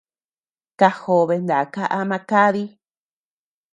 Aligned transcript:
Kajobe 0.79 1.35
naka 1.47 1.83
ama 1.99 2.17
kadi. 2.29 2.65